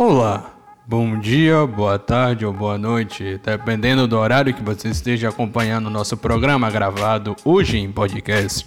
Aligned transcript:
Olá, 0.00 0.54
bom 0.86 1.18
dia, 1.18 1.66
boa 1.66 1.98
tarde 1.98 2.46
ou 2.46 2.52
boa 2.52 2.78
noite, 2.78 3.40
dependendo 3.44 4.06
do 4.06 4.16
horário 4.16 4.54
que 4.54 4.62
você 4.62 4.90
esteja 4.90 5.28
acompanhando 5.28 5.88
o 5.88 5.90
nosso 5.90 6.16
programa 6.16 6.70
gravado 6.70 7.34
hoje 7.44 7.78
em 7.78 7.90
podcast. 7.90 8.64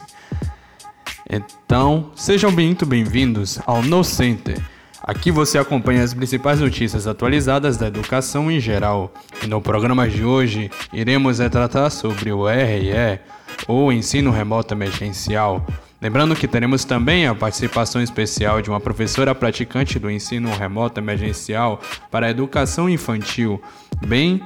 Então, 1.29 2.11
sejam 2.17 2.51
muito 2.51 2.85
bem-vindos 2.85 3.61
ao 3.65 3.81
No 3.81 4.03
Center. 4.03 4.61
Aqui 5.01 5.31
você 5.31 5.57
acompanha 5.57 6.03
as 6.03 6.13
principais 6.13 6.59
notícias 6.59 7.07
atualizadas 7.07 7.77
da 7.77 7.87
educação 7.87 8.51
em 8.51 8.59
geral. 8.59 9.09
E 9.41 9.47
no 9.47 9.61
programa 9.61 10.09
de 10.09 10.25
hoje, 10.25 10.69
iremos 10.91 11.37
tratar 11.49 11.91
sobre 11.91 12.33
o 12.33 12.45
RE, 12.45 13.21
ou 13.69 13.89
Ensino 13.93 14.31
Remoto 14.31 14.73
Emergencial. 14.73 15.65
Lembrando 16.01 16.35
que 16.35 16.47
teremos 16.47 16.83
também 16.83 17.27
a 17.27 17.35
participação 17.35 18.01
especial 18.01 18.59
de 18.59 18.71
uma 18.71 18.79
professora 18.79 19.35
praticante 19.35 19.99
do 19.99 20.09
ensino 20.09 20.49
remoto 20.49 20.99
emergencial 20.99 21.79
para 22.09 22.25
a 22.25 22.31
educação 22.31 22.89
infantil, 22.89 23.61
bem 24.07 24.41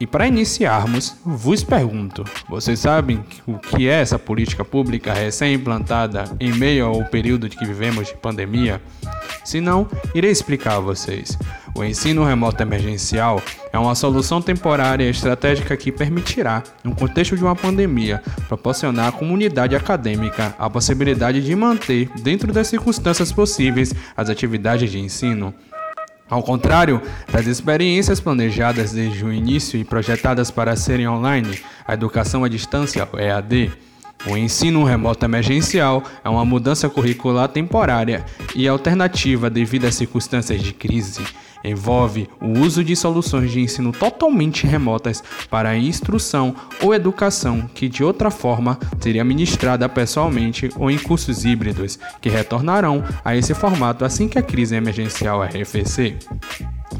e 0.00 0.06
para 0.06 0.26
iniciarmos, 0.26 1.14
vos 1.24 1.62
pergunto: 1.62 2.24
vocês 2.48 2.80
sabem 2.80 3.22
o 3.46 3.56
que 3.56 3.88
é 3.88 4.00
essa 4.00 4.18
política 4.18 4.64
pública 4.64 5.12
recém-implantada 5.12 6.24
em 6.40 6.52
meio 6.52 6.86
ao 6.86 7.04
período 7.04 7.48
que 7.48 7.64
vivemos 7.64 8.08
de 8.08 8.14
pandemia? 8.14 8.82
Se 9.44 9.60
não, 9.60 9.86
irei 10.12 10.30
explicar 10.30 10.76
a 10.76 10.80
vocês. 10.80 11.38
O 11.74 11.84
ensino 11.84 12.24
remoto 12.24 12.62
emergencial 12.62 13.40
é 13.72 13.78
uma 13.78 13.94
solução 13.94 14.42
temporária 14.42 15.04
e 15.04 15.10
estratégica 15.10 15.76
que 15.76 15.92
permitirá, 15.92 16.62
no 16.82 16.94
contexto 16.94 17.36
de 17.36 17.44
uma 17.44 17.54
pandemia, 17.54 18.22
proporcionar 18.48 19.08
à 19.08 19.12
comunidade 19.12 19.76
acadêmica 19.76 20.54
a 20.58 20.68
possibilidade 20.68 21.40
de 21.40 21.54
manter, 21.54 22.10
dentro 22.22 22.52
das 22.52 22.66
circunstâncias 22.66 23.32
possíveis, 23.32 23.94
as 24.16 24.28
atividades 24.28 24.90
de 24.90 24.98
ensino. 24.98 25.54
Ao 26.28 26.42
contrário 26.42 27.00
das 27.32 27.46
experiências 27.46 28.20
planejadas 28.20 28.92
desde 28.92 29.24
o 29.24 29.32
início 29.32 29.78
e 29.78 29.84
projetadas 29.84 30.50
para 30.50 30.76
serem 30.76 31.08
online, 31.08 31.60
a 31.86 31.94
educação 31.94 32.44
à 32.44 32.48
distância, 32.48 33.08
EAD, 33.16 33.72
o 34.26 34.36
ensino 34.36 34.84
remoto 34.84 35.24
emergencial 35.24 36.02
é 36.22 36.28
uma 36.28 36.44
mudança 36.44 36.90
curricular 36.90 37.48
temporária 37.48 38.24
e 38.54 38.68
alternativa 38.68 39.48
devido 39.48 39.86
às 39.86 39.94
circunstâncias 39.94 40.62
de 40.62 40.74
crise 40.74 41.24
envolve 41.64 42.28
o 42.40 42.58
uso 42.58 42.82
de 42.82 42.94
soluções 42.96 43.50
de 43.50 43.60
ensino 43.60 43.92
totalmente 43.92 44.66
remotas 44.66 45.22
para 45.48 45.70
a 45.70 45.76
instrução 45.76 46.54
ou 46.80 46.94
educação 46.94 47.68
que 47.74 47.88
de 47.88 48.02
outra 48.02 48.30
forma 48.30 48.78
seria 48.98 49.24
ministrada 49.24 49.88
pessoalmente 49.88 50.70
ou 50.76 50.90
em 50.90 50.98
cursos 50.98 51.44
híbridos 51.44 51.98
que 52.20 52.28
retornarão 52.28 53.04
a 53.24 53.36
esse 53.36 53.54
formato 53.54 54.04
assim 54.04 54.28
que 54.28 54.38
a 54.38 54.42
crise 54.42 54.74
emergencial 54.74 55.42
arrefecer. 55.42 56.18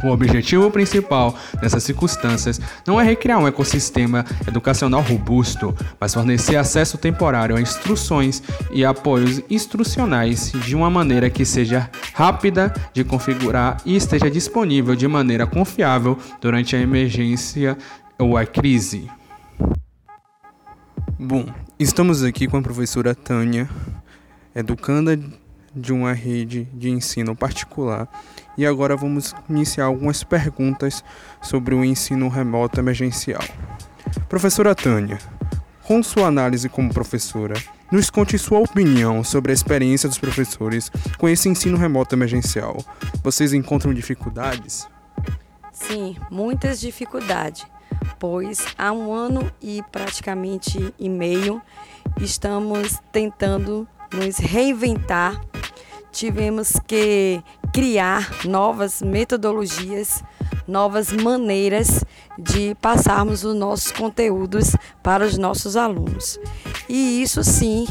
O 0.02 0.08
objetivo 0.08 0.70
principal 0.70 1.34
nessas 1.60 1.82
circunstâncias 1.82 2.60
não 2.86 3.00
é 3.00 3.04
recriar 3.04 3.38
um 3.38 3.46
ecossistema 3.46 4.24
educacional 4.46 5.02
robusto, 5.02 5.74
mas 6.00 6.14
fornecer 6.14 6.56
acesso 6.56 6.96
temporário 6.96 7.56
a 7.56 7.60
instruções 7.60 8.42
e 8.72 8.84
apoios 8.84 9.42
instrucionais 9.50 10.52
de 10.52 10.74
uma 10.74 10.88
maneira 10.88 11.28
que 11.28 11.44
seja 11.44 11.90
rápida 12.14 12.72
de 12.94 13.04
configurar 13.04 13.76
e 13.84 13.94
esteja 13.94 14.30
disponível 14.30 14.94
de 14.94 15.06
maneira 15.06 15.46
confiável 15.46 16.18
durante 16.40 16.74
a 16.74 16.80
emergência 16.80 17.76
ou 18.18 18.36
a 18.36 18.46
crise. 18.46 19.10
Bom, 21.18 21.44
estamos 21.78 22.22
aqui 22.22 22.46
com 22.46 22.56
a 22.56 22.62
professora 22.62 23.14
Tânia, 23.14 23.68
educanda 24.54 25.18
de 25.74 25.92
uma 25.92 26.12
rede 26.12 26.66
de 26.74 26.90
ensino 26.90 27.36
particular. 27.36 28.08
E 28.60 28.66
agora 28.66 28.94
vamos 28.94 29.34
iniciar 29.48 29.86
algumas 29.86 30.22
perguntas 30.22 31.02
sobre 31.40 31.74
o 31.74 31.82
ensino 31.82 32.28
remoto 32.28 32.78
emergencial. 32.78 33.40
Professora 34.28 34.74
Tânia, 34.74 35.16
com 35.82 36.02
sua 36.02 36.26
análise 36.26 36.68
como 36.68 36.92
professora, 36.92 37.54
nos 37.90 38.10
conte 38.10 38.36
sua 38.36 38.58
opinião 38.58 39.24
sobre 39.24 39.50
a 39.50 39.54
experiência 39.54 40.10
dos 40.10 40.18
professores 40.18 40.92
com 41.16 41.26
esse 41.26 41.48
ensino 41.48 41.78
remoto 41.78 42.14
emergencial. 42.14 42.84
Vocês 43.24 43.54
encontram 43.54 43.94
dificuldades? 43.94 44.86
Sim, 45.72 46.18
muitas 46.30 46.78
dificuldades, 46.80 47.64
pois 48.18 48.62
há 48.76 48.92
um 48.92 49.10
ano 49.10 49.50
e 49.62 49.82
praticamente 49.90 50.92
e 50.98 51.08
meio 51.08 51.62
estamos 52.20 53.00
tentando 53.10 53.88
nos 54.12 54.36
reinventar 54.36 55.40
tivemos 56.12 56.72
que 56.86 57.42
criar 57.72 58.44
novas 58.44 59.02
metodologias, 59.02 60.22
novas 60.66 61.12
maneiras 61.12 62.04
de 62.38 62.74
passarmos 62.80 63.44
os 63.44 63.54
nossos 63.54 63.92
conteúdos 63.92 64.74
para 65.02 65.24
os 65.24 65.36
nossos 65.36 65.76
alunos. 65.76 66.38
E 66.88 67.22
isso 67.22 67.42
sim, 67.44 67.86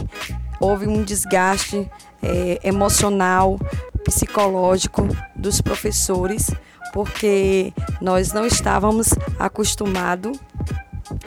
houve 0.60 0.88
um 0.88 1.04
desgaste 1.04 1.90
é, 2.22 2.60
emocional, 2.64 3.60
psicológico 4.04 5.08
dos 5.36 5.62
professores, 5.62 6.50
porque 6.94 7.74
nós 8.02 8.34
não 8.34 8.46
estávamos 8.46 9.10
acostumados 9.38 10.38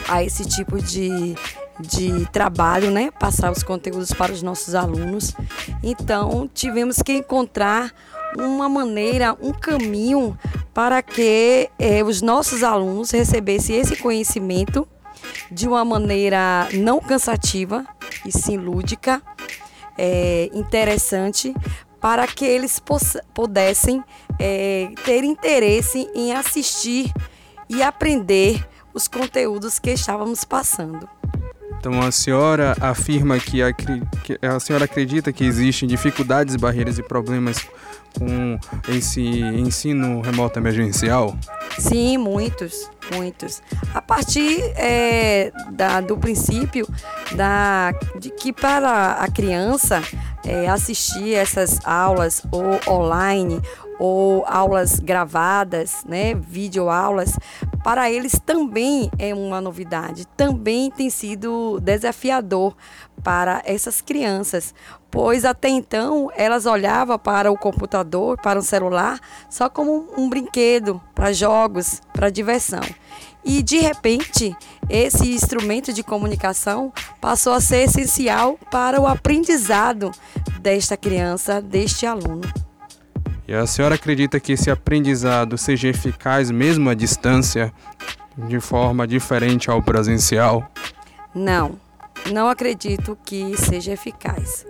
a 0.09 0.23
esse 0.23 0.45
tipo 0.45 0.81
de 0.81 1.35
de 1.81 2.27
trabalho, 2.27 2.91
né? 2.91 3.11
Passar 3.11 3.51
os 3.51 3.62
conteúdos 3.62 4.12
para 4.12 4.33
os 4.33 4.43
nossos 4.43 4.75
alunos. 4.75 5.35
Então, 5.83 6.49
tivemos 6.53 6.99
que 7.03 7.12
encontrar 7.12 7.93
uma 8.38 8.69
maneira, 8.69 9.37
um 9.41 9.53
caminho 9.53 10.38
para 10.72 11.03
que 11.03 11.69
eh, 11.78 12.03
os 12.03 12.22
nossos 12.22 12.62
alunos 12.62 13.10
recebessem 13.10 13.76
esse 13.76 13.97
conhecimento 13.97 14.87
de 15.50 15.69
uma 15.69 15.84
maneira 15.84 16.69
não 16.72 17.00
cansativa 17.00 17.84
e 18.25 18.32
sim 18.32 18.56
lúdica, 18.56 19.22
é, 19.97 20.50
interessante, 20.53 21.54
para 22.00 22.26
que 22.26 22.44
eles 22.44 22.82
pudessem 23.34 24.03
é, 24.38 24.91
ter 25.04 25.22
interesse 25.22 26.09
em 26.14 26.32
assistir 26.32 27.12
e 27.69 27.82
aprender 27.82 28.66
os 28.93 29.06
conteúdos 29.06 29.78
que 29.78 29.91
estávamos 29.91 30.44
passando. 30.44 31.09
Então 31.82 32.00
a 32.00 32.12
senhora 32.12 32.76
afirma 32.81 33.41
que 33.41 33.60
a, 33.60 33.72
que 33.72 34.38
a 34.41 34.60
senhora 34.60 34.84
acredita 34.84 35.32
que 35.32 35.43
existem 35.43 35.88
dificuldades, 35.88 36.54
barreiras 36.54 36.97
e 36.97 37.03
problemas 37.03 37.66
com 38.16 38.56
esse 38.88 39.20
ensino 39.20 40.20
remoto 40.20 40.60
emergencial? 40.60 41.37
Sim, 41.76 42.19
muitos, 42.19 42.88
muitos. 43.12 43.60
A 43.93 44.00
partir 44.00 44.60
é, 44.76 45.50
da, 45.72 46.00
do 46.00 46.16
princípio 46.16 46.87
da, 47.34 47.93
de 48.16 48.31
que 48.31 48.53
para 48.53 49.14
a 49.14 49.28
criança 49.28 50.00
é, 50.47 50.69
assistir 50.69 51.34
essas 51.34 51.84
aulas 51.84 52.44
ou 52.53 52.78
online 52.88 53.60
ou 53.99 54.44
aulas 54.47 55.00
gravadas, 55.00 56.04
né, 56.09 56.34
videoaulas, 56.34 57.37
para 57.82 58.10
eles 58.10 58.38
também 58.44 59.10
é 59.19 59.34
uma 59.34 59.60
novidade, 59.60 60.26
também 60.37 60.91
tem 60.91 61.10
sido 61.10 61.81
desafiador 61.81 62.76
para 63.22 63.60
essas 63.65 64.00
crianças, 64.00 64.75
pois 65.10 65.44
até 65.44 65.69
então 65.69 66.31
elas 66.37 66.65
olhavam 66.65 67.19
para 67.19 67.50
o 67.50 67.59
computador, 67.59 68.41
para 68.41 68.59
o 68.59 68.62
celular, 68.62 69.20
só 69.50 69.69
como 69.69 70.09
um 70.16 70.28
brinquedo 70.28 71.00
para 71.15 71.32
jogos, 71.32 72.00
para 72.12 72.31
diversão. 72.31 72.82
E 73.44 73.62
de 73.62 73.78
repente, 73.78 74.56
esse 74.88 75.34
instrumento 75.34 75.93
de 75.93 76.04
comunicação 76.04 76.93
passou 77.20 77.53
a 77.53 77.60
ser 77.60 77.88
essencial 77.88 78.56
para 78.70 79.00
o 79.00 79.06
aprendizado 79.06 80.12
desta 80.60 80.97
criança, 80.97 81.60
deste 81.60 82.06
aluno. 82.06 82.43
E 83.47 83.55
a 83.55 83.67
senhora 83.67 83.97
acredita 83.97 84.39
que 84.39 84.53
esse 84.53 84.71
aprendizado 84.71 85.59
seja 85.59 85.89
eficaz 85.89 86.50
mesmo 86.50 86.89
à 86.89 86.94
distância, 86.94 87.73
de 88.37 88.61
forma 88.61 89.06
diferente 89.06 89.71
ao 89.71 89.83
presencial? 89.83 90.71
Não, 91.35 91.79
não 92.31 92.49
acredito 92.49 93.19
que 93.25 93.56
seja 93.56 93.93
eficaz, 93.93 94.65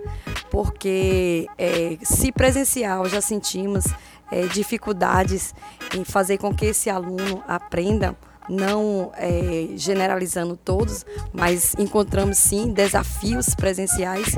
porque 0.49 1.47
é, 1.57 1.97
se 2.01 2.31
presencial 2.31 3.07
já 3.07 3.21
sentimos 3.21 3.85
é, 4.31 4.47
dificuldades 4.47 5.53
em 5.95 6.03
fazer 6.03 6.37
com 6.37 6.53
que 6.53 6.65
esse 6.65 6.89
aluno 6.89 7.43
aprenda, 7.47 8.15
não 8.49 9.11
é, 9.15 9.69
generalizando 9.75 10.57
todos, 10.57 11.05
mas 11.31 11.75
encontramos 11.77 12.37
sim 12.37 12.73
desafios 12.73 13.53
presenciais. 13.55 14.35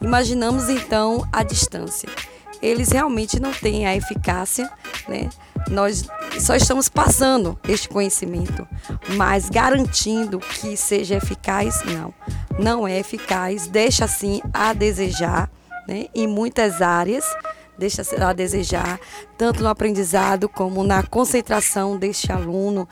Imaginamos 0.00 0.68
então 0.68 1.26
a 1.32 1.42
distância 1.42 2.08
eles 2.62 2.90
realmente 2.90 3.40
não 3.40 3.52
têm 3.52 3.86
a 3.86 3.96
eficácia, 3.96 4.70
né? 5.08 5.28
Nós 5.70 6.06
só 6.40 6.54
estamos 6.54 6.88
passando 6.88 7.58
este 7.68 7.88
conhecimento, 7.88 8.66
mas 9.16 9.48
garantindo 9.48 10.38
que 10.38 10.76
seja 10.76 11.16
eficaz, 11.16 11.82
não. 11.84 12.14
Não 12.58 12.86
é 12.86 12.98
eficaz, 12.98 13.66
deixa 13.66 14.04
assim 14.04 14.40
a 14.52 14.72
desejar, 14.72 15.50
né? 15.86 16.06
Em 16.14 16.26
muitas 16.26 16.80
áreas, 16.80 17.24
deixa 17.78 18.02
a 18.20 18.32
desejar, 18.32 18.98
tanto 19.36 19.62
no 19.62 19.68
aprendizado 19.68 20.48
como 20.48 20.82
na 20.82 21.02
concentração 21.02 21.96
deste 21.96 22.32
aluno, 22.32 22.88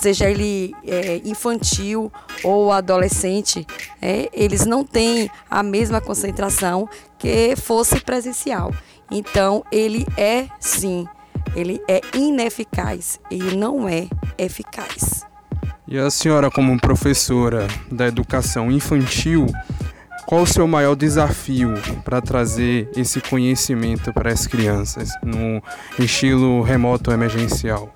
seja 0.00 0.28
ele 0.28 0.74
é, 0.86 1.20
infantil 1.24 2.10
ou 2.42 2.72
adolescente, 2.72 3.66
é, 4.00 4.30
eles 4.32 4.64
não 4.64 4.82
têm 4.82 5.30
a 5.50 5.62
mesma 5.62 6.00
concentração 6.00 6.88
que 7.18 7.54
fosse 7.56 8.00
presencial. 8.00 8.72
Então, 9.10 9.62
ele 9.70 10.06
é 10.16 10.46
sim, 10.58 11.06
ele 11.54 11.80
é 11.86 12.00
ineficaz, 12.14 13.20
ele 13.30 13.56
não 13.56 13.88
é 13.88 14.08
eficaz. 14.38 15.26
E 15.86 15.98
a 15.98 16.08
senhora, 16.08 16.50
como 16.50 16.80
professora 16.80 17.66
da 17.90 18.06
educação 18.06 18.70
infantil, 18.70 19.46
qual 20.24 20.42
o 20.42 20.46
seu 20.46 20.66
maior 20.66 20.94
desafio 20.94 21.74
para 22.04 22.20
trazer 22.22 22.88
esse 22.96 23.20
conhecimento 23.20 24.12
para 24.12 24.32
as 24.32 24.46
crianças 24.46 25.10
no 25.22 25.60
estilo 25.98 26.62
remoto 26.62 27.10
emergencial? 27.10 27.92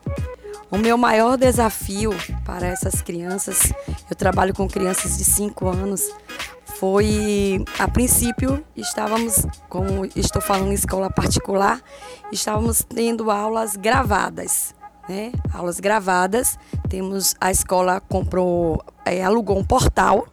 O 0.70 0.78
meu 0.78 0.96
maior 0.96 1.36
desafio 1.36 2.10
para 2.44 2.66
essas 2.66 3.00
crianças, 3.02 3.72
eu 4.10 4.16
trabalho 4.16 4.54
com 4.54 4.68
crianças 4.68 5.16
de 5.16 5.24
5 5.24 5.68
anos, 5.68 6.10
foi, 6.78 7.64
a 7.78 7.86
princípio, 7.86 8.64
estávamos, 8.74 9.46
como 9.68 10.04
estou 10.16 10.42
falando 10.42 10.72
em 10.72 10.74
escola 10.74 11.08
particular, 11.08 11.80
estávamos 12.32 12.82
tendo 12.82 13.30
aulas 13.30 13.76
gravadas. 13.76 14.74
Né? 15.08 15.32
Aulas 15.52 15.78
gravadas. 15.80 16.58
Temos 16.88 17.34
a 17.40 17.50
escola 17.50 18.00
comprou, 18.00 18.82
é, 19.04 19.22
alugou 19.22 19.58
um 19.58 19.64
portal 19.64 20.26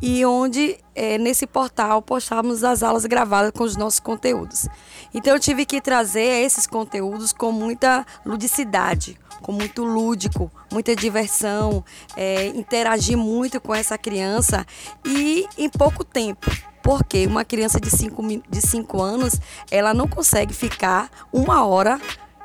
e 0.00 0.24
onde 0.24 0.78
é, 0.94 1.18
nesse 1.18 1.46
portal 1.46 2.02
postávamos 2.02 2.64
as 2.64 2.82
aulas 2.82 3.06
gravadas 3.06 3.50
com 3.52 3.64
os 3.64 3.76
nossos 3.76 4.00
conteúdos. 4.00 4.68
Então 5.14 5.34
eu 5.34 5.40
tive 5.40 5.64
que 5.64 5.80
trazer 5.80 6.44
esses 6.44 6.66
conteúdos 6.66 7.32
com 7.32 7.52
muita 7.52 8.06
ludicidade, 8.24 9.18
com 9.42 9.52
muito 9.52 9.84
lúdico, 9.84 10.50
muita 10.70 10.94
diversão, 10.94 11.84
é, 12.16 12.46
interagir 12.48 13.16
muito 13.16 13.60
com 13.60 13.74
essa 13.74 13.96
criança 13.96 14.66
e 15.04 15.46
em 15.56 15.68
pouco 15.68 16.04
tempo. 16.04 16.50
Porque 16.82 17.26
uma 17.26 17.44
criança 17.44 17.78
de 17.78 17.90
5 17.90 18.22
de 18.48 18.60
cinco 18.60 19.02
anos, 19.02 19.34
ela 19.70 19.92
não 19.92 20.08
consegue 20.08 20.54
ficar 20.54 21.10
uma 21.30 21.64
hora, 21.64 22.00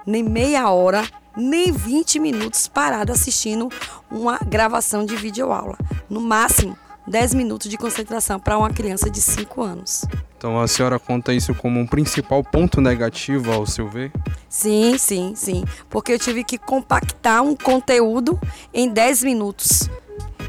nem 0.06 0.22
meia 0.22 0.70
hora, 0.70 1.08
nem 1.36 1.72
20 1.72 2.20
minutos 2.20 2.68
parada 2.68 3.14
assistindo 3.14 3.70
uma 4.12 4.38
gravação 4.38 5.06
de 5.06 5.16
videoaula. 5.16 5.78
No 6.10 6.20
máximo, 6.22 6.78
10 7.08 7.34
minutos 7.34 7.70
de 7.70 7.78
concentração 7.78 8.40
para 8.40 8.58
uma 8.58 8.70
criança 8.70 9.10
de 9.10 9.22
5 9.22 9.62
anos. 9.62 10.06
Então 10.38 10.60
a 10.60 10.68
senhora 10.68 11.00
conta 11.00 11.34
isso 11.34 11.54
como 11.56 11.80
um 11.80 11.88
principal 11.88 12.44
ponto 12.44 12.82
negativo 12.82 13.52
ao 13.52 13.66
seu 13.66 13.88
ver? 13.88 14.12
Sim, 14.50 14.98
sim, 14.98 15.34
sim. 15.36 15.64
Porque 15.90 16.12
eu 16.12 16.20
tive 16.20 16.44
que 16.44 16.58
compactar 16.58 17.42
um 17.42 17.56
conteúdo 17.56 18.40
em 18.74 18.90
10 18.90 19.24
minutos. 19.24 19.90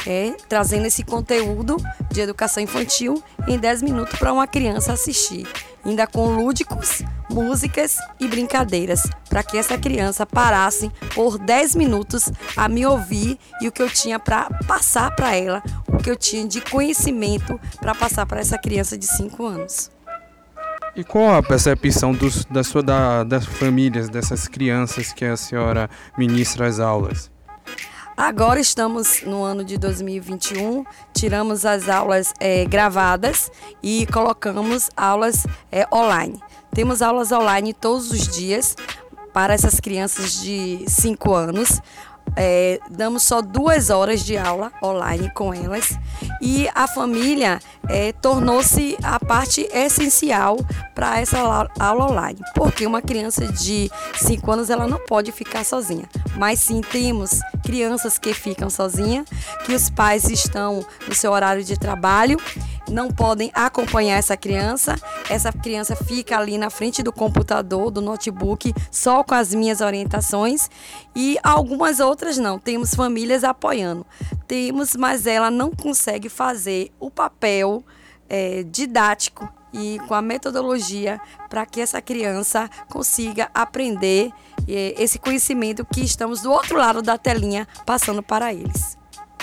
É, 0.06 0.36
trazendo 0.48 0.86
esse 0.86 1.02
conteúdo 1.02 1.76
de 2.12 2.20
educação 2.20 2.62
infantil 2.62 3.20
em 3.48 3.58
10 3.58 3.82
minutos 3.82 4.16
para 4.18 4.32
uma 4.32 4.46
criança 4.46 4.92
assistir 4.92 5.48
ainda 5.86 6.06
com 6.06 6.36
lúdicos, 6.36 7.02
músicas 7.30 7.98
e 8.18 8.26
brincadeiras, 8.26 9.02
para 9.28 9.42
que 9.42 9.56
essa 9.56 9.78
criança 9.78 10.26
parasse 10.26 10.90
por 11.14 11.38
10 11.38 11.76
minutos 11.76 12.30
a 12.56 12.68
me 12.68 12.84
ouvir 12.84 13.38
e 13.60 13.68
o 13.68 13.72
que 13.72 13.82
eu 13.82 13.88
tinha 13.88 14.18
para 14.18 14.50
passar 14.66 15.14
para 15.14 15.34
ela, 15.34 15.62
o 15.88 15.96
que 15.98 16.10
eu 16.10 16.16
tinha 16.16 16.46
de 16.46 16.60
conhecimento 16.60 17.58
para 17.80 17.94
passar 17.94 18.26
para 18.26 18.40
essa 18.40 18.58
criança 18.58 18.98
de 18.98 19.06
5 19.06 19.46
anos. 19.46 19.90
E 20.94 21.04
qual 21.04 21.34
a 21.34 21.42
percepção 21.42 22.12
dos, 22.12 22.44
da 22.46 22.64
sua, 22.64 22.82
da, 22.82 23.22
das 23.22 23.44
famílias, 23.44 24.08
dessas 24.08 24.48
crianças 24.48 25.12
que 25.12 25.26
a 25.26 25.36
senhora 25.36 25.90
ministra 26.16 26.66
as 26.66 26.80
aulas? 26.80 27.30
Agora 28.16 28.58
estamos 28.58 29.22
no 29.26 29.44
ano 29.44 29.62
de 29.62 29.76
2021, 29.76 30.86
tiramos 31.12 31.66
as 31.66 31.86
aulas 31.86 32.32
é, 32.40 32.64
gravadas 32.64 33.52
e 33.82 34.06
colocamos 34.06 34.88
aulas 34.96 35.46
é, 35.70 35.86
online. 35.94 36.40
Temos 36.72 37.02
aulas 37.02 37.30
online 37.30 37.74
todos 37.74 38.10
os 38.10 38.26
dias 38.34 38.74
para 39.34 39.52
essas 39.52 39.80
crianças 39.80 40.40
de 40.40 40.82
5 40.88 41.34
anos. 41.34 41.82
É, 42.36 42.78
damos 42.90 43.22
só 43.22 43.40
duas 43.40 43.88
horas 43.90 44.24
de 44.24 44.36
aula 44.36 44.70
online 44.82 45.30
com 45.32 45.54
elas. 45.54 45.98
E 46.40 46.68
a 46.74 46.86
família 46.86 47.58
é, 47.88 48.12
tornou-se 48.12 48.96
a 49.02 49.18
parte 49.18 49.68
essencial 49.72 50.58
para 50.94 51.20
essa 51.20 51.38
aula 51.78 52.10
online, 52.10 52.38
porque 52.54 52.86
uma 52.86 53.02
criança 53.02 53.46
de 53.46 53.90
5 54.16 54.50
anos 54.50 54.70
ela 54.70 54.86
não 54.86 54.98
pode 54.98 55.32
ficar 55.32 55.64
sozinha, 55.64 56.04
mas 56.36 56.60
sim 56.60 56.80
temos 56.80 57.40
crianças 57.64 58.18
que 58.18 58.32
ficam 58.32 58.70
sozinhas, 58.70 59.26
que 59.64 59.74
os 59.74 59.90
pais 59.90 60.28
estão 60.30 60.84
no 61.06 61.14
seu 61.14 61.32
horário 61.32 61.62
de 61.62 61.78
trabalho 61.78 62.38
não 62.90 63.08
podem 63.08 63.50
acompanhar 63.54 64.16
essa 64.16 64.36
criança. 64.36 64.96
Essa 65.28 65.52
criança 65.52 65.96
fica 65.96 66.38
ali 66.38 66.58
na 66.58 66.70
frente 66.70 67.02
do 67.02 67.12
computador, 67.12 67.90
do 67.90 68.00
notebook, 68.00 68.72
só 68.90 69.22
com 69.22 69.34
as 69.34 69.54
minhas 69.54 69.80
orientações 69.80 70.68
e 71.14 71.38
algumas 71.42 72.00
outras 72.00 72.38
não. 72.38 72.58
Temos 72.58 72.94
famílias 72.94 73.44
apoiando. 73.44 74.06
Temos, 74.46 74.94
mas 74.96 75.26
ela 75.26 75.50
não 75.50 75.70
consegue 75.70 76.28
fazer 76.28 76.92
o 77.00 77.10
papel 77.10 77.84
é, 78.28 78.62
didático 78.64 79.48
e 79.72 79.98
com 80.06 80.14
a 80.14 80.22
metodologia 80.22 81.20
para 81.50 81.66
que 81.66 81.80
essa 81.80 82.00
criança 82.00 82.68
consiga 82.88 83.50
aprender 83.52 84.32
é, 84.66 84.94
esse 84.96 85.18
conhecimento 85.18 85.84
que 85.84 86.00
estamos 86.00 86.42
do 86.42 86.50
outro 86.50 86.78
lado 86.78 87.02
da 87.02 87.18
telinha 87.18 87.68
passando 87.84 88.22
para 88.22 88.52
eles. 88.52 88.96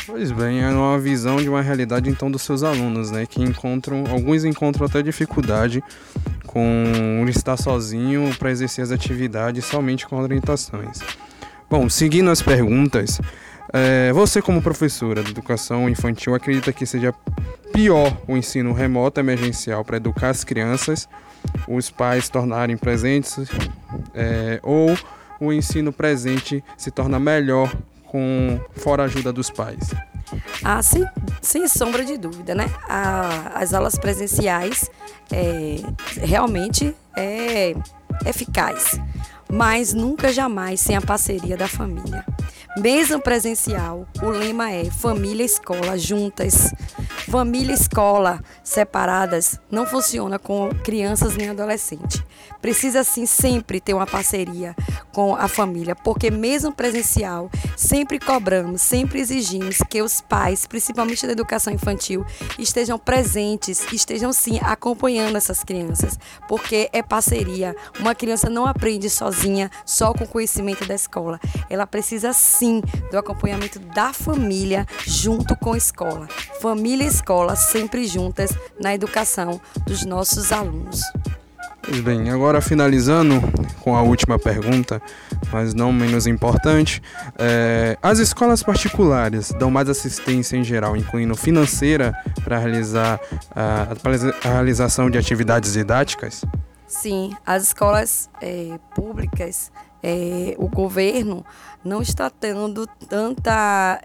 Pois 0.05 0.33
bem, 0.33 0.61
é 0.61 0.69
uma 0.69 0.99
visão 0.99 1.37
de 1.37 1.47
uma 1.47 1.61
realidade 1.61 2.09
então 2.09 2.29
dos 2.29 2.41
seus 2.41 2.61
alunos, 2.61 3.09
né? 3.09 3.25
Que 3.25 3.41
encontram, 3.41 4.03
alguns 4.09 4.43
encontram 4.43 4.85
até 4.85 5.01
dificuldade 5.01 5.81
com 6.45 7.25
estar 7.29 7.55
sozinho 7.55 8.35
para 8.37 8.51
exercer 8.51 8.83
as 8.83 8.91
atividades 8.91 9.63
somente 9.63 10.05
com 10.05 10.17
orientações. 10.17 10.99
Bom, 11.69 11.89
seguindo 11.89 12.29
as 12.29 12.41
perguntas, 12.41 13.21
é, 13.71 14.11
você 14.11 14.41
como 14.41 14.61
professora 14.61 15.23
de 15.23 15.31
educação 15.31 15.89
infantil 15.89 16.35
acredita 16.35 16.73
que 16.73 16.85
seja 16.85 17.13
pior 17.71 18.15
o 18.27 18.35
ensino 18.35 18.73
remoto 18.73 19.21
emergencial 19.21 19.85
para 19.85 19.97
educar 19.97 20.29
as 20.29 20.43
crianças, 20.43 21.07
os 21.65 21.89
pais 21.89 22.27
tornarem 22.27 22.75
presentes, 22.75 23.37
é, 24.13 24.59
ou 24.61 24.97
o 25.39 25.53
ensino 25.53 25.93
presente 25.93 26.61
se 26.77 26.91
torna 26.91 27.17
melhor 27.19 27.73
com 28.13 28.59
fora 28.75 29.01
a 29.01 29.05
ajuda 29.07 29.33
dos 29.33 29.49
pais? 29.49 29.89
Ah, 30.63 30.83
sem, 30.83 31.03
sem 31.41 31.67
sombra 31.67 32.05
de 32.05 32.15
dúvida, 32.15 32.53
né? 32.53 32.69
A, 32.87 33.53
as 33.55 33.73
aulas 33.73 33.97
presenciais 33.97 34.89
é, 35.31 35.77
realmente 36.21 36.95
é 37.17 37.73
eficaz, 38.23 38.99
mas 39.51 39.93
nunca 39.93 40.31
jamais 40.31 40.79
sem 40.79 40.95
a 40.95 41.01
parceria 41.01 41.57
da 41.57 41.67
família. 41.67 42.23
Mesmo 42.77 43.19
presencial, 43.19 44.07
o 44.21 44.29
lema 44.29 44.71
é 44.71 44.85
família 44.85 45.43
escola 45.43 45.97
juntas. 45.97 46.73
Família 47.29 47.73
escola 47.73 48.43
separadas 48.63 49.59
não 49.71 49.87
funciona 49.87 50.37
com 50.37 50.69
crianças 50.83 51.35
nem 51.35 51.49
adolescentes. 51.49 52.23
Precisa 52.63 53.03
sim 53.03 53.25
sempre 53.25 53.81
ter 53.81 53.93
uma 53.93 54.07
parceria 54.07 54.73
com 55.11 55.35
a 55.35 55.49
família, 55.49 55.97
porque 55.97 56.31
mesmo 56.31 56.71
presencial, 56.71 57.51
sempre 57.75 58.17
cobramos, 58.17 58.81
sempre 58.81 59.19
exigimos 59.19 59.79
que 59.89 60.01
os 60.01 60.21
pais, 60.21 60.65
principalmente 60.65 61.27
da 61.27 61.33
educação 61.33 61.73
infantil, 61.73 62.25
estejam 62.57 62.97
presentes, 62.97 63.85
estejam 63.91 64.31
sim 64.31 64.59
acompanhando 64.61 65.35
essas 65.35 65.61
crianças, 65.61 66.17
porque 66.47 66.89
é 66.93 67.03
parceria. 67.03 67.75
Uma 67.99 68.15
criança 68.15 68.49
não 68.49 68.65
aprende 68.65 69.09
sozinha, 69.09 69.69
só 69.85 70.13
com 70.13 70.25
conhecimento 70.25 70.85
da 70.85 70.95
escola. 70.95 71.41
Ela 71.69 71.85
precisa 71.85 72.31
sim 72.31 72.81
do 73.11 73.17
acompanhamento 73.17 73.77
da 73.77 74.13
família 74.13 74.87
junto 75.05 75.53
com 75.57 75.73
a 75.73 75.77
escola. 75.77 76.29
Família 76.61 77.03
e 77.03 77.09
escola 77.09 77.57
sempre 77.57 78.07
juntas 78.07 78.51
na 78.79 78.95
educação 78.95 79.59
dos 79.85 80.05
nossos 80.05 80.53
alunos. 80.53 81.01
Pois 81.85 81.99
bem, 81.99 82.29
agora 82.29 82.61
finalizando 82.61 83.41
com 83.81 83.93
a 83.93 84.01
última 84.01 84.39
pergunta, 84.39 85.01
mas 85.51 85.73
não 85.73 85.91
menos 85.91 86.25
importante, 86.25 87.03
é, 87.37 87.97
as 88.01 88.19
escolas 88.19 88.63
particulares 88.63 89.51
dão 89.59 89.69
mais 89.69 89.89
assistência 89.89 90.55
em 90.55 90.63
geral, 90.63 90.95
incluindo 90.95 91.35
financeira, 91.35 92.13
para 92.41 92.57
realizar 92.57 93.19
a, 93.53 93.89
a, 94.45 94.49
realização 94.53 95.09
de 95.09 95.17
atividades 95.17 95.73
didáticas? 95.73 96.45
Sim, 96.87 97.35
as 97.45 97.63
escolas 97.63 98.29
é, 98.41 98.79
públicas, 98.95 99.69
é, 100.01 100.55
o 100.57 100.69
governo 100.69 101.45
não 101.83 102.01
está 102.01 102.29
tendo 102.29 102.87
tanta 103.09 103.99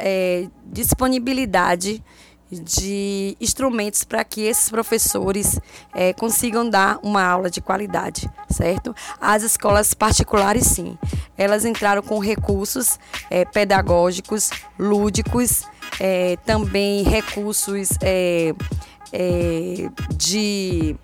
disponibilidade 0.66 2.02
de 2.50 3.36
instrumentos 3.40 4.04
para 4.04 4.24
que 4.24 4.42
esses 4.42 4.70
professores 4.70 5.60
é, 5.94 6.12
consigam 6.12 6.68
dar 6.68 6.98
uma 7.02 7.22
aula 7.22 7.50
de 7.50 7.60
qualidade, 7.60 8.28
certo? 8.50 8.94
As 9.20 9.42
escolas 9.42 9.94
particulares, 9.94 10.66
sim, 10.66 10.96
elas 11.36 11.64
entraram 11.64 12.02
com 12.02 12.18
recursos 12.18 12.98
é, 13.30 13.44
pedagógicos, 13.44 14.50
lúdicos, 14.78 15.64
é, 16.00 16.36
também 16.44 17.02
recursos 17.02 17.90
é, 18.02 18.54
é, 19.12 19.90
de 20.16 20.96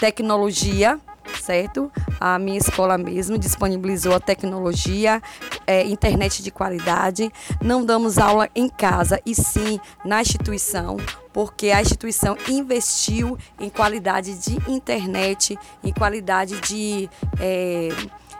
tecnologia 0.00 1.00
certo? 1.46 1.92
A 2.18 2.38
minha 2.38 2.58
escola 2.58 2.98
mesmo 2.98 3.38
disponibilizou 3.38 4.14
a 4.14 4.20
tecnologia, 4.20 5.22
é, 5.66 5.84
internet 5.84 6.42
de 6.42 6.50
qualidade. 6.50 7.30
Não 7.62 7.84
damos 7.84 8.18
aula 8.18 8.48
em 8.54 8.68
casa 8.68 9.20
e 9.24 9.34
sim 9.34 9.78
na 10.04 10.20
instituição, 10.20 10.96
porque 11.32 11.70
a 11.70 11.80
instituição 11.80 12.36
investiu 12.48 13.38
em 13.60 13.70
qualidade 13.70 14.34
de 14.34 14.56
internet, 14.70 15.56
em 15.84 15.92
qualidade 15.92 16.60
de. 16.60 17.08
É, 17.40 17.88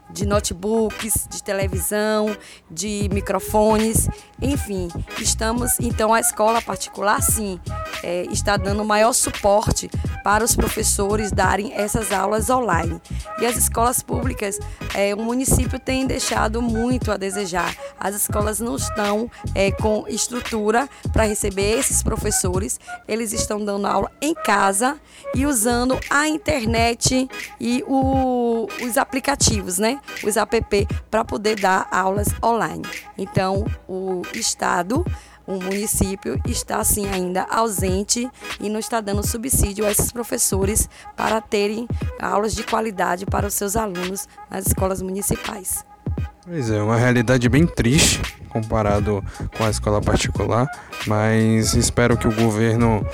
de 0.09 0.25
notebooks, 0.25 1.27
de 1.29 1.43
televisão, 1.43 2.37
de 2.71 3.09
microfones, 3.13 4.09
enfim, 4.41 4.89
estamos 5.19 5.81
então 5.81 6.15
a 6.15 6.21
escola 6.21 6.63
particular 6.63 7.21
sim 7.21 7.59
é, 8.05 8.23
está 8.31 8.57
dando 8.57 8.85
maior 8.85 9.13
suporte 9.13 9.91
para 10.27 10.43
os 10.45 10.57
professores 10.57 11.31
darem 11.31 11.73
essas 11.73 12.11
aulas 12.11 12.51
online. 12.51 13.01
E 13.39 13.47
as 13.47 13.57
escolas 13.57 14.03
públicas, 14.03 14.59
é, 14.93 15.15
o 15.15 15.19
município 15.19 15.79
tem 15.79 16.05
deixado 16.05 16.61
muito 16.61 17.13
a 17.13 17.17
desejar. 17.17 17.73
As 17.97 18.17
escolas 18.17 18.59
não 18.59 18.75
estão 18.75 19.31
é, 19.55 19.71
com 19.71 20.05
estrutura 20.09 20.89
para 21.13 21.27
receber 21.27 21.79
esses 21.79 22.03
professores. 22.03 22.81
Eles 23.07 23.33
estão 23.33 23.65
dando 23.65 23.87
aula 23.87 24.11
em 24.21 24.35
casa 24.35 24.99
e 25.33 25.47
usando 25.47 25.97
a 26.11 26.27
internet 26.27 27.29
e 27.61 27.85
o, 27.87 28.67
os 28.83 28.99
aplicativos, 28.99 29.79
né? 29.79 30.01
Os 30.25 30.37
app 30.37 30.89
para 31.09 31.25
poder 31.25 31.55
dar 31.55 31.87
aulas 31.93 32.27
online. 32.43 32.83
Então, 33.17 33.65
o 33.89 34.23
Estado 34.35 35.05
o 35.47 35.61
município 35.63 36.41
está 36.47 36.79
assim 36.79 37.07
ainda 37.09 37.43
ausente 37.45 38.29
e 38.61 38.69
não 38.69 38.81
está 38.81 39.01
dando 39.01 39.27
subsídio 39.27 39.87
a 39.87 39.91
esses 39.91 40.11
professores 40.11 40.89
para 41.17 41.41
terem 41.41 41.87
aulas 42.21 42.55
de 42.55 42.65
qualidade 42.65 43.25
para 43.25 43.47
os 43.47 43.55
seus 43.55 43.77
alunos 43.77 44.29
nas 44.51 44.67
escolas 44.67 45.01
municipais. 45.01 45.85
Pois 46.45 46.71
é, 46.71 46.81
uma 46.81 46.97
realidade 46.97 47.49
bem 47.49 47.67
triste 47.67 48.23
comparado 48.49 49.23
com 49.57 49.65
a 49.65 49.71
escola 49.71 50.01
particular, 50.01 50.67
mas 51.07 51.75
espero 51.75 52.17
que 52.17 52.27
o 52.27 52.35
governo 52.35 53.05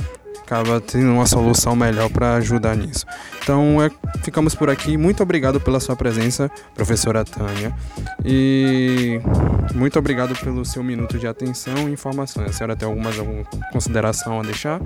acaba 0.53 0.83
tendo 0.83 1.11
uma 1.11 1.25
solução 1.25 1.75
melhor 1.75 2.11
para 2.11 2.35
ajudar 2.35 2.77
nisso. 2.77 3.07
Então, 3.43 3.83
é, 3.83 3.91
ficamos 4.23 4.55
por 4.55 4.69
aqui. 4.69 4.99
Muito 4.99 5.23
obrigado 5.23 5.59
pela 5.59 5.81
sua 5.81 5.97
presença, 5.97 6.51
professora 6.75 7.25
Tânia. 7.25 7.75
E 8.23 9.19
muito 9.75 9.99
obrigado 9.99 10.39
pelo 10.41 10.63
seu 10.63 10.85
minuto 10.85 11.19
de 11.19 11.27
atenção 11.27 11.89
e 11.89 11.93
informações. 11.93 12.51
A 12.51 12.53
senhora 12.53 12.77
tem 12.77 12.87
algumas 12.87 13.19
alguma 13.19 13.45
consideração 13.73 14.41
a 14.41 14.43
deixar? 14.43 14.83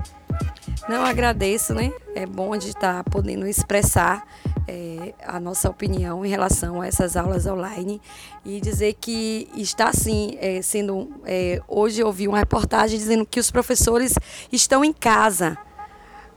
Não, 0.87 1.03
agradeço, 1.03 1.73
né? 1.73 1.91
É 2.15 2.25
bom 2.25 2.55
de 2.55 2.69
estar 2.69 3.03
podendo 3.03 3.45
expressar 3.45 4.23
é, 4.67 4.96
a 5.25 5.39
nossa 5.39 5.69
opinião 5.69 6.25
em 6.25 6.29
relação 6.29 6.81
a 6.81 6.87
essas 6.87 7.15
aulas 7.15 7.45
online 7.45 8.01
e 8.45 8.59
dizer 8.61 8.93
que 8.93 9.49
está 9.55 9.91
sim 9.93 10.37
é, 10.39 10.61
sendo. 10.61 11.09
É, 11.25 11.61
hoje 11.67 12.01
eu 12.01 12.11
vi 12.11 12.27
uma 12.27 12.39
reportagem 12.39 12.97
dizendo 12.97 13.25
que 13.25 13.39
os 13.39 13.51
professores 13.51 14.13
estão 14.51 14.83
em 14.83 14.93
casa, 14.93 15.57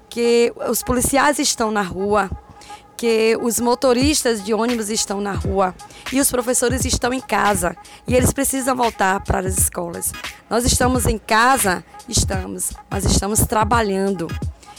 que 0.08 0.52
os 0.68 0.82
policiais 0.82 1.38
estão 1.38 1.70
na 1.70 1.82
rua, 1.82 2.30
que 3.00 3.34
os 3.40 3.58
motoristas 3.58 4.44
de 4.44 4.52
ônibus 4.52 4.90
estão 4.90 5.22
na 5.22 5.32
rua 5.32 5.74
e 6.12 6.20
os 6.20 6.30
professores 6.30 6.84
estão 6.84 7.14
em 7.14 7.20
casa 7.20 7.74
e 8.06 8.14
eles 8.14 8.30
precisam 8.30 8.76
voltar 8.76 9.20
para 9.20 9.40
as 9.40 9.56
escolas. 9.56 10.12
Nós 10.50 10.66
estamos 10.66 11.06
em 11.06 11.16
casa, 11.16 11.82
estamos, 12.06 12.72
mas 12.90 13.06
estamos 13.06 13.40
trabalhando, 13.46 14.28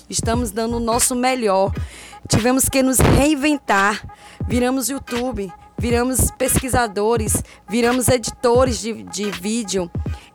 estamos 0.08 0.52
dando 0.52 0.78
o 0.78 0.80
nosso 0.80 1.16
melhor. 1.16 1.74
Tivemos 2.28 2.70
que 2.70 2.84
nos 2.84 2.98
reinventar. 2.98 4.02
Viramos 4.48 4.88
YouTube, 4.88 5.52
viramos 5.78 6.32
pesquisadores, 6.38 7.44
viramos 7.68 8.08
editores 8.08 8.82
de, 8.82 9.04
de 9.04 9.32
vídeo. 9.32 9.90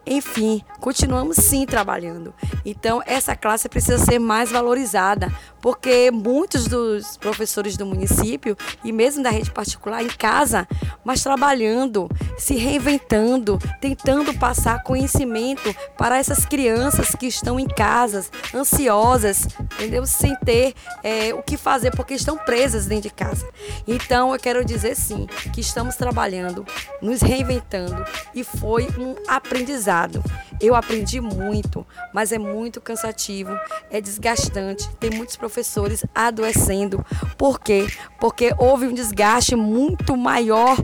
Enfim, 0.06 0.62
continuamos 0.80 1.36
sim 1.36 1.66
trabalhando. 1.66 2.32
Então, 2.64 3.02
essa 3.06 3.34
classe 3.34 3.68
precisa 3.68 3.98
ser 3.98 4.20
mais 4.20 4.50
valorizada, 4.50 5.32
porque 5.66 6.12
muitos 6.12 6.68
dos 6.68 7.16
professores 7.16 7.76
do 7.76 7.84
município 7.84 8.56
e 8.84 8.92
mesmo 8.92 9.20
da 9.20 9.30
rede 9.30 9.50
particular 9.50 10.00
em 10.00 10.06
casa, 10.06 10.64
mas 11.04 11.24
trabalhando, 11.24 12.08
se 12.38 12.54
reinventando, 12.54 13.58
tentando 13.80 14.32
passar 14.32 14.84
conhecimento 14.84 15.74
para 15.98 16.18
essas 16.18 16.44
crianças 16.44 17.16
que 17.16 17.26
estão 17.26 17.58
em 17.58 17.66
casas, 17.66 18.30
ansiosas, 18.54 19.48
entendeu? 19.74 20.06
Sem 20.06 20.36
ter 20.36 20.72
é, 21.02 21.34
o 21.34 21.42
que 21.42 21.56
fazer, 21.56 21.90
porque 21.90 22.14
estão 22.14 22.38
presas 22.38 22.86
dentro 22.86 23.08
de 23.08 23.14
casa. 23.16 23.44
Então, 23.88 24.32
eu 24.32 24.38
quero 24.38 24.64
dizer 24.64 24.94
sim, 24.94 25.26
que 25.52 25.60
estamos 25.60 25.96
trabalhando, 25.96 26.64
nos 27.02 27.20
reinventando 27.20 28.04
e 28.32 28.44
foi 28.44 28.86
um 28.96 29.16
aprendizado. 29.26 30.22
Eu 30.60 30.74
aprendi 30.74 31.20
muito, 31.20 31.86
mas 32.12 32.32
é 32.32 32.38
muito 32.38 32.80
cansativo, 32.80 33.56
é 33.90 34.00
desgastante. 34.00 34.88
Tem 34.96 35.10
muitos 35.10 35.36
professores 35.36 36.04
adoecendo. 36.14 37.04
Por 37.36 37.60
quê? 37.60 37.86
Porque 38.18 38.54
houve 38.58 38.86
um 38.86 38.94
desgaste 38.94 39.54
muito 39.54 40.16
maior. 40.16 40.76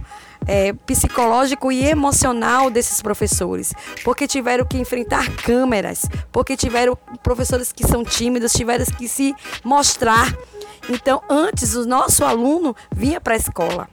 É, 0.45 0.73
psicológico 0.73 1.71
e 1.71 1.85
emocional 1.85 2.69
desses 2.69 3.01
professores, 3.01 3.73
porque 4.03 4.27
tiveram 4.27 4.67
que 4.67 4.77
enfrentar 4.77 5.31
câmeras, 5.37 6.05
porque 6.33 6.57
tiveram 6.57 6.99
professores 7.23 7.71
que 7.71 7.87
são 7.87 8.03
tímidos, 8.03 8.53
tiveram 8.53 8.85
que 8.87 9.07
se 9.07 9.33
mostrar. 9.63 10.37
Então, 10.91 11.23
antes 11.31 11.77
o 11.77 11.87
nosso 11.87 12.25
aluno 12.25 12.75
vinha 12.93 13.21
para 13.21 13.35
a 13.35 13.37
escola. 13.37 13.89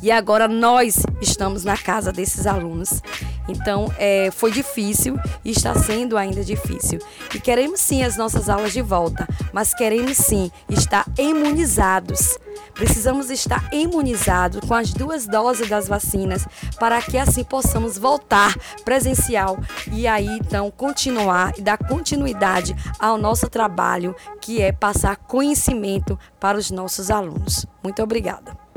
E 0.00 0.12
agora 0.12 0.46
nós 0.46 1.02
estamos 1.20 1.64
na 1.64 1.76
casa 1.76 2.12
desses 2.12 2.46
alunos. 2.46 3.02
Então, 3.48 3.92
é, 3.98 4.30
foi 4.30 4.52
difícil 4.52 5.18
e 5.44 5.50
está 5.50 5.74
sendo 5.74 6.16
ainda 6.16 6.44
difícil. 6.44 6.98
E 7.34 7.40
queremos 7.40 7.80
sim 7.80 8.02
as 8.02 8.16
nossas 8.16 8.48
aulas 8.48 8.72
de 8.72 8.82
volta, 8.82 9.26
mas 9.52 9.74
queremos 9.74 10.18
sim 10.18 10.50
estar 10.68 11.06
imunizados. 11.18 12.38
Precisamos 12.74 13.30
estar 13.30 13.68
imunizados 13.72 14.60
com 14.66 14.74
as 14.74 14.92
duas 14.92 15.26
doses 15.26 15.68
das 15.68 15.88
vacinas 15.88 16.46
para 16.78 17.00
que 17.00 17.16
assim 17.16 17.42
possamos 17.42 17.98
voltar 17.98 18.54
presencial 18.84 19.58
e 19.90 20.06
aí 20.06 20.28
então 20.38 20.70
continuar 20.70 21.52
e 21.58 21.62
dar 21.62 21.78
continuidade 21.78 22.76
ao 22.98 23.18
nosso 23.18 23.48
trabalho, 23.48 24.14
que 24.40 24.60
é 24.60 24.70
passar 24.70 25.16
conhecimento 25.16 26.18
para 26.38 26.58
os 26.58 26.70
nossos 26.70 27.10
alunos. 27.10 27.66
Muito 27.82 28.02
obrigada. 28.02 28.67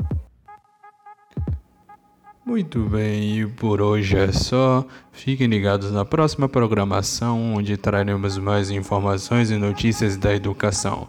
Muito 2.44 2.80
bem, 2.80 3.40
e 3.40 3.46
por 3.46 3.80
hoje 3.80 4.16
é 4.16 4.32
só. 4.32 4.84
Fiquem 5.12 5.46
ligados 5.46 5.92
na 5.92 6.04
próxima 6.04 6.48
programação, 6.48 7.54
onde 7.54 7.76
traremos 7.76 8.36
mais 8.36 8.68
informações 8.68 9.50
e 9.50 9.56
notícias 9.56 10.16
da 10.16 10.34
educação. 10.34 11.06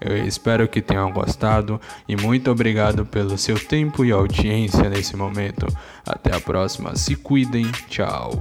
Eu 0.00 0.26
espero 0.26 0.66
que 0.66 0.80
tenham 0.80 1.12
gostado 1.12 1.78
e 2.08 2.16
muito 2.16 2.50
obrigado 2.50 3.04
pelo 3.04 3.36
seu 3.36 3.58
tempo 3.58 4.02
e 4.06 4.10
audiência 4.10 4.88
nesse 4.88 5.14
momento. 5.14 5.66
Até 6.06 6.34
a 6.34 6.40
próxima, 6.40 6.96
se 6.96 7.14
cuidem, 7.14 7.70
tchau. 7.86 8.40